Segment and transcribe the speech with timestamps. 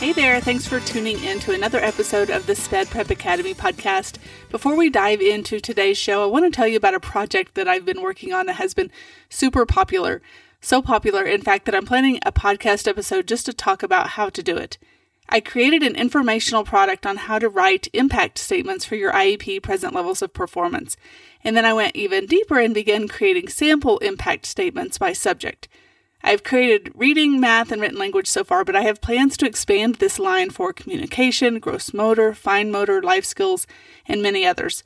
[0.00, 4.16] Hey there, thanks for tuning in to another episode of the SPED Prep Academy podcast.
[4.48, 7.68] Before we dive into today's show, I want to tell you about a project that
[7.68, 8.90] I've been working on that has been
[9.28, 10.22] super popular.
[10.62, 14.30] So popular, in fact, that I'm planning a podcast episode just to talk about how
[14.30, 14.78] to do it.
[15.28, 19.94] I created an informational product on how to write impact statements for your IEP present
[19.94, 20.96] levels of performance.
[21.44, 25.68] And then I went even deeper and began creating sample impact statements by subject.
[26.22, 29.96] I've created reading, math, and written language so far, but I have plans to expand
[29.96, 33.66] this line for communication, gross motor, fine motor, life skills,
[34.06, 34.82] and many others.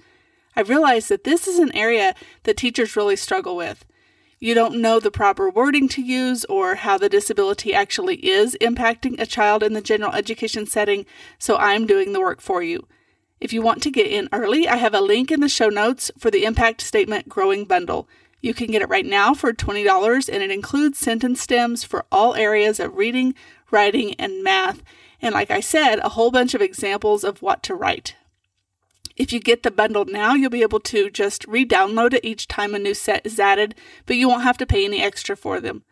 [0.55, 2.15] I realize that this is an area
[2.45, 3.85] that teachers really struggle with.
[4.39, 9.19] You don't know the proper wording to use or how the disability actually is impacting
[9.19, 11.07] a child in the general education setting,
[11.39, 12.87] so I'm doing the work for you.
[13.41, 16.11] If you want to get in early, I have a link in the show notes
[16.19, 18.09] for the Impact Statement Growing Bundle.
[18.45, 22.35] You can get it right now for $20 and it includes sentence stems for all
[22.35, 23.35] areas of reading,
[23.71, 24.83] writing, and math.
[25.23, 28.17] And like I said, a whole bunch of examples of what to write.
[29.17, 32.47] If you get the bundle now, you'll be able to just re download it each
[32.47, 35.59] time a new set is added, but you won't have to pay any extra for
[35.59, 35.83] them.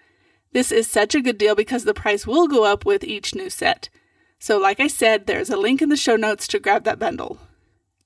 [0.52, 3.48] This is such a good deal because the price will go up with each new
[3.48, 3.88] set.
[4.38, 7.38] So, like I said, there's a link in the show notes to grab that bundle.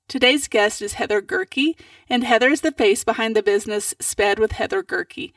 [0.07, 1.75] Today's guest is Heather Gehrke,
[2.09, 5.33] and Heather is the face behind the business Sped with Heather Gehrke.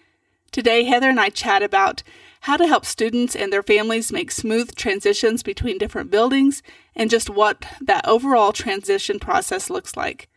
[0.52, 2.04] Today, Heather and I chat about
[2.42, 6.62] how to help students and their families make smooth transitions between different buildings
[6.94, 10.28] and just what that overall transition process looks like.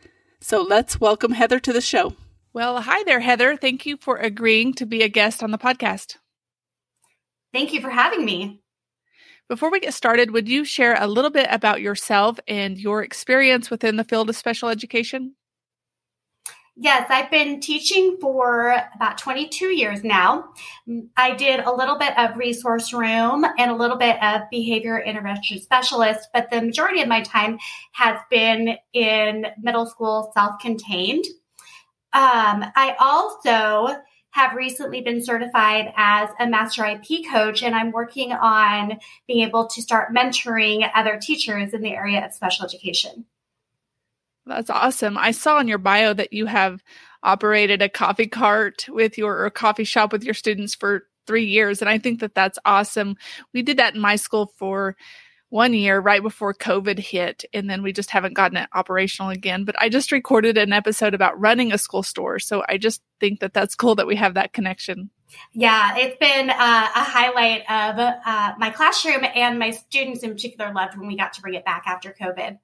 [0.42, 2.16] So let's welcome Heather to the show.
[2.54, 3.56] Well, hi there, Heather.
[3.56, 6.18] Thank you for agreeing to be a guest on the podcast.
[7.54, 8.63] Thank you for having me.
[9.50, 13.70] Before we get started, would you share a little bit about yourself and your experience
[13.70, 15.36] within the field of special education?
[16.76, 20.46] Yes, I've been teaching for about 22 years now.
[21.16, 25.62] I did a little bit of resource room and a little bit of behavior intervention
[25.62, 27.60] specialist, but the majority of my time
[27.92, 31.26] has been in middle school self contained.
[32.12, 33.96] Um, I also
[34.34, 39.68] have recently been certified as a master IEP coach, and I'm working on being able
[39.68, 43.26] to start mentoring other teachers in the area of special education.
[44.48, 45.20] That's awesome.
[45.20, 46.84] I saw in your bio that you have
[47.22, 51.82] operated a coffee cart with your or coffee shop with your students for three years.
[51.82, 53.16] And I think that that's awesome.
[53.54, 54.98] We did that in my school for
[55.54, 59.66] one year right before COVID hit, and then we just haven't gotten it operational again.
[59.66, 62.40] But I just recorded an episode about running a school store.
[62.40, 65.12] So I just think that that's cool that we have that connection.
[65.54, 70.74] Yeah, it's been uh, a highlight of uh, my classroom, and my students in particular
[70.74, 72.58] loved when we got to bring it back after COVID.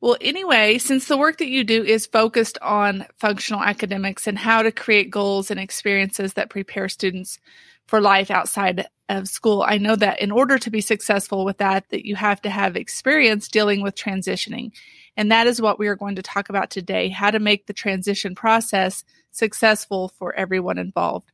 [0.00, 4.62] Well, anyway, since the work that you do is focused on functional academics and how
[4.62, 7.38] to create goals and experiences that prepare students
[7.86, 9.64] for life outside of school.
[9.66, 12.76] I know that in order to be successful with that, that you have to have
[12.76, 14.72] experience dealing with transitioning.
[15.16, 17.72] And that is what we are going to talk about today, how to make the
[17.72, 21.30] transition process successful for everyone involved.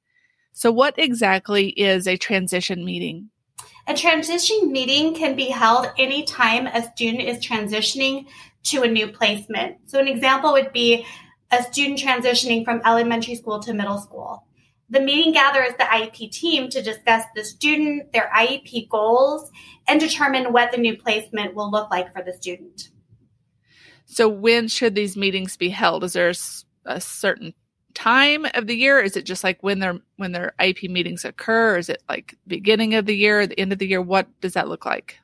[0.53, 3.31] So what exactly is a transition meeting?
[3.87, 8.27] A transition meeting can be held anytime a student is transitioning
[8.65, 9.77] to a new placement.
[9.87, 11.07] So an example would be
[11.51, 14.45] a student transitioning from elementary school to middle school.
[14.91, 19.51] The meeting gathers the IEP team to discuss the student, their IEP goals,
[19.87, 22.91] and determine what the new placement will look like for the student.
[24.07, 26.03] So, when should these meetings be held?
[26.03, 26.33] Is there
[26.85, 27.55] a certain
[27.95, 28.99] time of the year?
[28.99, 31.79] Is it just like when their when their IEP meetings occur?
[31.79, 34.03] Is it like beginning of the year, the end of the year?
[34.03, 35.19] What does that look like?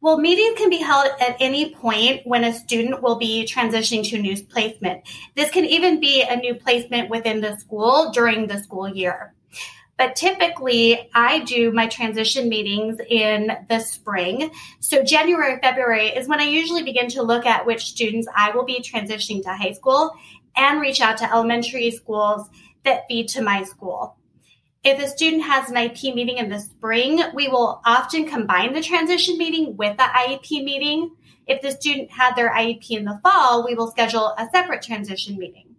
[0.00, 4.16] Well, meetings can be held at any point when a student will be transitioning to
[4.16, 5.02] a new placement.
[5.34, 9.34] This can even be a new placement within the school during the school year.
[9.96, 14.52] But typically, I do my transition meetings in the spring.
[14.78, 18.64] So, January, February is when I usually begin to look at which students I will
[18.64, 20.12] be transitioning to high school
[20.56, 22.48] and reach out to elementary schools
[22.84, 24.17] that feed to my school.
[24.84, 28.80] If a student has an IEP meeting in the spring, we will often combine the
[28.80, 31.10] transition meeting with the IEP meeting.
[31.46, 35.36] If the student had their IEP in the fall, we will schedule a separate transition
[35.36, 35.74] meeting.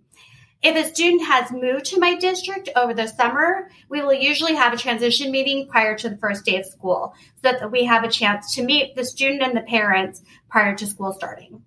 [0.62, 4.74] If a student has moved to my district over the summer, we will usually have
[4.74, 8.10] a transition meeting prior to the first day of school so that we have a
[8.10, 11.63] chance to meet the student and the parents prior to school starting.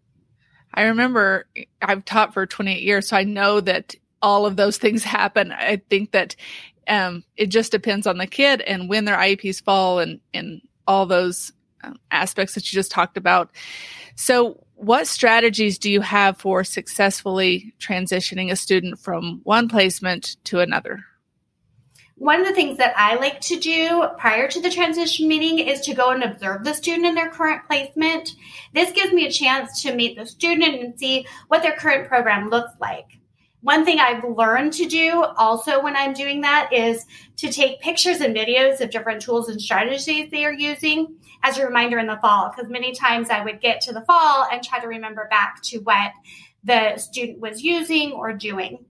[0.75, 1.47] I remember
[1.81, 5.53] I've taught for 28 years, so I know that all of those things happen.
[5.53, 6.37] I think that
[6.89, 11.07] um, it just depends on the kid and when their IEPs fall and, and all
[11.07, 11.53] those
[11.83, 13.51] um, aspects that you just talked about.
[14.15, 20.59] So, what strategies do you have for successfully transitioning a student from one placement to
[20.59, 21.05] another?
[22.17, 25.81] One of the things that I like to do prior to the transition meeting is
[25.83, 28.31] to go and observe the student in their current placement.
[28.73, 32.49] This gives me a chance to meet the student and see what their current program
[32.49, 33.19] looks like.
[33.63, 37.07] One thing I've learned to do also when I'm doing that is
[37.37, 41.15] to take pictures and videos of different tools and strategies they are using
[41.45, 42.51] as a reminder in the fall.
[42.51, 45.79] Because many times I would get to the fall and try to remember back to
[45.79, 46.11] what
[46.65, 48.85] the student was using or doing.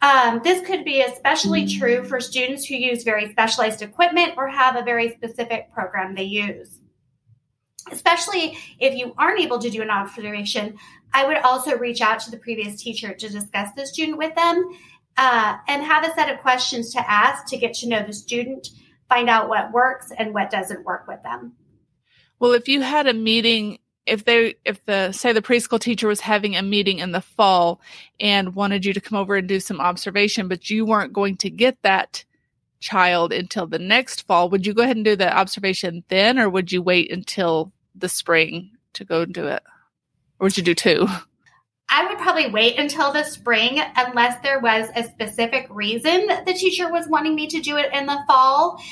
[0.00, 4.76] Um, this could be especially true for students who use very specialized equipment or have
[4.76, 6.78] a very specific program they use.
[7.90, 10.76] Especially if you aren't able to do an observation,
[11.12, 14.68] I would also reach out to the previous teacher to discuss the student with them
[15.16, 18.68] uh, and have a set of questions to ask to get to know the student,
[19.08, 21.52] find out what works and what doesn't work with them.
[22.38, 26.20] Well, if you had a meeting if they if the say the preschool teacher was
[26.20, 27.80] having a meeting in the fall
[28.20, 31.50] and wanted you to come over and do some observation but you weren't going to
[31.50, 32.24] get that
[32.78, 36.48] child until the next fall would you go ahead and do the observation then or
[36.48, 39.62] would you wait until the spring to go and do it.
[40.38, 41.06] Or would you do two.
[41.88, 46.90] I would probably wait until the spring unless there was a specific reason the teacher
[46.90, 48.82] was wanting me to do it in the fall.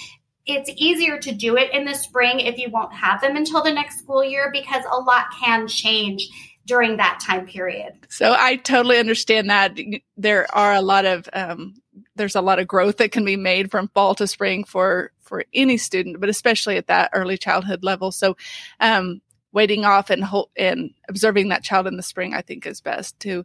[0.46, 3.72] It's easier to do it in the spring if you won't have them until the
[3.72, 6.28] next school year because a lot can change
[6.66, 7.94] during that time period.
[8.08, 9.76] So I totally understand that.
[10.16, 11.74] There are a lot of um,
[12.16, 15.44] there's a lot of growth that can be made from fall to spring for for
[15.52, 18.12] any student, but especially at that early childhood level.
[18.12, 18.36] So
[18.80, 19.20] um,
[19.52, 23.18] waiting off and ho- and observing that child in the spring, I think, is best
[23.18, 23.44] too.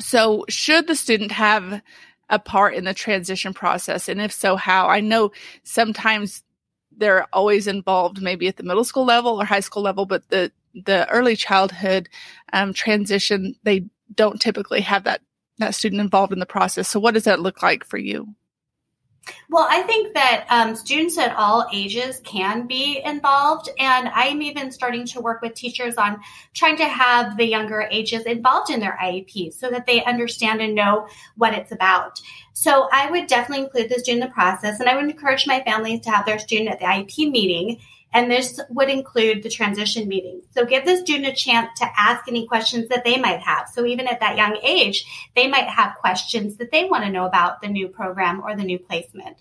[0.00, 1.82] So should the student have
[2.30, 4.08] a part in the transition process?
[4.08, 4.88] And if so, how?
[4.88, 6.42] I know sometimes
[6.96, 10.50] they're always involved, maybe at the middle school level or high school level, but the
[10.86, 12.08] the early childhood
[12.52, 15.20] um, transition, they don't typically have that
[15.58, 16.88] that student involved in the process.
[16.88, 18.34] So, what does that look like for you?
[19.50, 23.68] Well, I think that um, students at all ages can be involved.
[23.78, 26.20] And I'm even starting to work with teachers on
[26.54, 30.74] trying to have the younger ages involved in their IEPs so that they understand and
[30.74, 32.20] know what it's about.
[32.52, 34.80] So I would definitely include the student in the process.
[34.80, 37.80] And I would encourage my families to have their student at the IEP meeting
[38.14, 40.40] and this would include the transition meeting.
[40.52, 43.68] So give the student a chance to ask any questions that they might have.
[43.68, 47.26] So even at that young age, they might have questions that they want to know
[47.26, 49.36] about the new program or the new placement.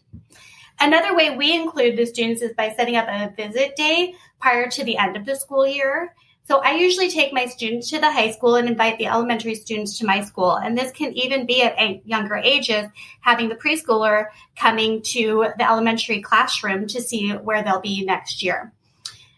[0.80, 4.84] Another way we include the students is by setting up a visit day prior to
[4.84, 6.16] the end of the school year.
[6.46, 9.98] So I usually take my students to the high school and invite the elementary students
[10.00, 10.58] to my school.
[10.58, 12.88] And this can even be at younger ages,
[13.22, 18.74] having the preschooler coming to the elementary classroom to see where they'll be next year.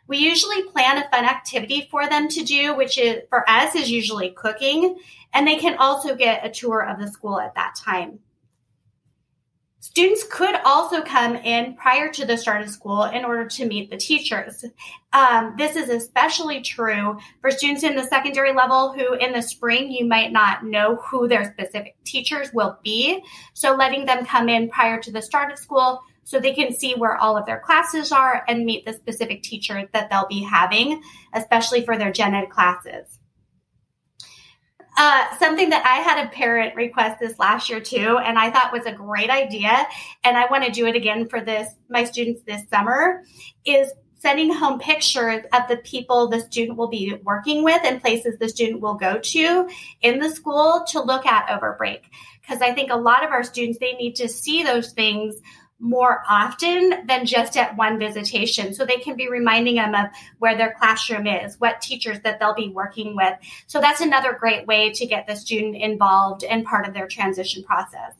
[0.08, 3.90] We usually plan a fun activity for them to do, which is for us is
[3.90, 5.00] usually cooking.
[5.34, 8.20] And they can also get a tour of the school at that time.
[9.86, 13.92] Students could also come in prior to the start of school in order to meet
[13.92, 14.66] the teachers.
[15.14, 19.92] Um, this is especially true for students in the secondary level who in the spring
[19.92, 23.24] you might not know who their specific teachers will be.
[23.54, 26.96] So letting them come in prior to the start of school so they can see
[26.96, 31.00] where all of their classes are and meet the specific teacher that they'll be having,
[31.34, 33.20] especially for their gen ed classes.
[34.98, 38.72] Uh, something that I had a parent request this last year too, and I thought
[38.72, 39.86] was a great idea,
[40.24, 43.24] and I want to do it again for this my students this summer,
[43.66, 48.40] is sending home pictures of the people the student will be working with and places
[48.40, 49.70] the student will go to
[50.02, 52.10] in the school to look at over break.
[52.42, 55.36] Because I think a lot of our students they need to see those things
[55.80, 58.74] more often than just at one visitation.
[58.74, 60.08] So they can be reminding them of
[60.40, 63.34] where their classroom is, what teachers that they'll be working with.
[63.68, 67.64] So that's another great way to get the student involved and part of their transition
[67.64, 68.14] process.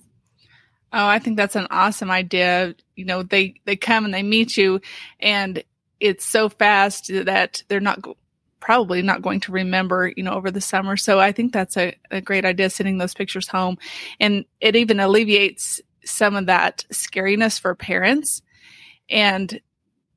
[0.92, 2.76] Oh, I think that's an awesome idea.
[2.96, 4.82] You know, they, they come and they meet you
[5.20, 5.64] and
[6.00, 8.04] it's so fast that they're not
[8.60, 10.98] probably not going to remember, you know, over the summer.
[10.98, 13.78] So I think that's a, a great idea, sending those pictures home.
[14.20, 18.42] And it even alleviates some of that scariness for parents.
[19.10, 19.60] And,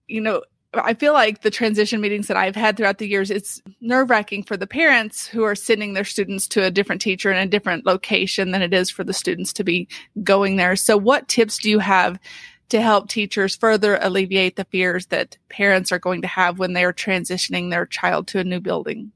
[0.07, 0.43] you know,
[0.75, 4.43] I feel like the transition meetings that I've had throughout the years, it's nerve wracking
[4.43, 7.87] for the parents who are sending their students to a different teacher in a different
[7.87, 9.89] location than it is for the students to be
[10.23, 10.77] going there.
[10.77, 12.19] So, what tips do you have
[12.69, 16.85] to help teachers further alleviate the fears that parents are going to have when they
[16.85, 19.13] are transitioning their child to a new building?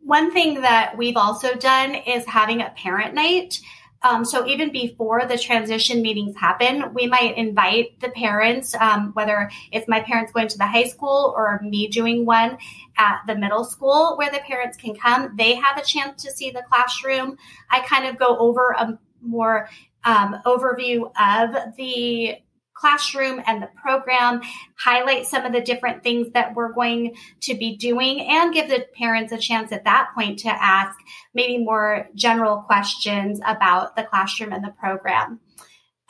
[0.00, 3.60] One thing that we've also done is having a parent night.
[4.04, 9.50] Um, so even before the transition meetings happen, we might invite the parents, um, whether
[9.70, 12.58] it's my parents going to the high school or me doing one
[12.98, 15.34] at the middle school where the parents can come.
[15.36, 17.36] They have a chance to see the classroom.
[17.70, 19.68] I kind of go over a more
[20.04, 22.36] um, overview of the
[22.82, 24.42] classroom and the program,
[24.76, 28.84] highlight some of the different things that we're going to be doing, and give the
[28.98, 30.98] parents a chance at that point to ask
[31.32, 35.38] maybe more general questions about the classroom and the program.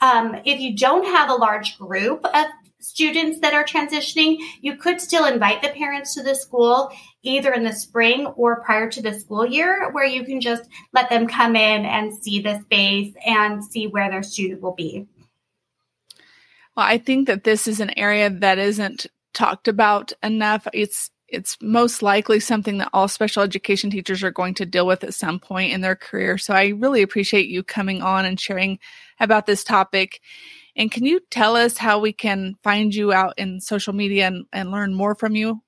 [0.01, 2.45] Um, if you don't have a large group of
[2.79, 7.63] students that are transitioning, you could still invite the parents to the school either in
[7.63, 11.55] the spring or prior to the school year, where you can just let them come
[11.55, 15.07] in and see the space and see where their student will be.
[16.75, 20.67] Well, I think that this is an area that isn't talked about enough.
[20.73, 25.03] It's it's most likely something that all special education teachers are going to deal with
[25.03, 26.37] at some point in their career.
[26.37, 28.77] So I really appreciate you coming on and sharing
[29.19, 30.21] about this topic.
[30.75, 34.45] And can you tell us how we can find you out in social media and,
[34.53, 35.62] and learn more from you?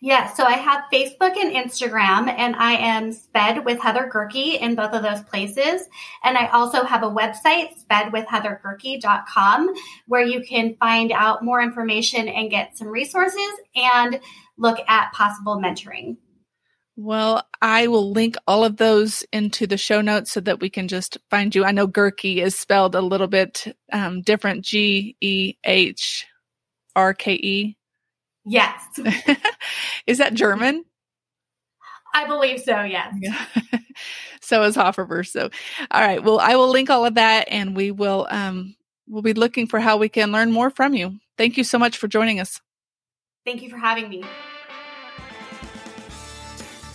[0.00, 4.74] Yeah, so I have Facebook and Instagram, and I am Sped with Heather Gehrke in
[4.74, 5.88] both of those places.
[6.22, 9.74] And I also have a website, spedwithheathergehrke.com,
[10.06, 14.20] where you can find out more information and get some resources and
[14.58, 16.16] look at possible mentoring.
[16.96, 20.86] Well, I will link all of those into the show notes so that we can
[20.86, 21.64] just find you.
[21.64, 26.26] I know Gehrke is spelled a little bit um, different G E H
[26.94, 27.76] R K E.
[28.44, 28.82] Yes.
[30.06, 30.84] is that German?
[32.14, 33.14] I believe so, yes.
[33.20, 33.44] Yeah.
[34.40, 35.26] so is Hofferberg.
[35.26, 35.50] So,
[35.90, 36.22] all right.
[36.22, 38.76] Well, I will link all of that and we will, um,
[39.08, 41.18] we'll be looking for how we can learn more from you.
[41.36, 42.60] Thank you so much for joining us.
[43.44, 44.24] Thank you for having me.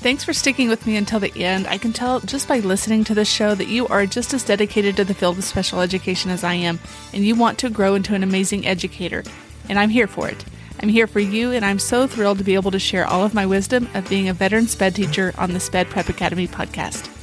[0.01, 1.67] Thanks for sticking with me until the end.
[1.67, 4.95] I can tell just by listening to this show that you are just as dedicated
[4.95, 6.79] to the field of special education as I am,
[7.13, 9.25] and you want to grow into an amazing educator.
[9.67, 10.45] And I'm here for it.
[10.81, 13.33] I'm here for you, and I'm so thrilled to be able to share all of
[13.33, 17.15] my wisdom of being a veteran SPED teacher on the SPED Prep Academy podcast.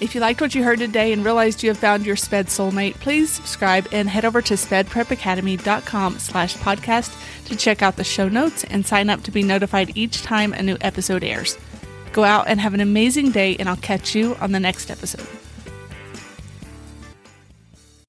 [0.00, 2.94] If you liked what you heard today and realized you have found your SPED soulmate,
[2.94, 8.64] please subscribe and head over to spedprepacademy.com slash podcast to check out the show notes
[8.64, 11.58] and sign up to be notified each time a new episode airs.
[12.12, 15.26] Go out and have an amazing day, and I'll catch you on the next episode.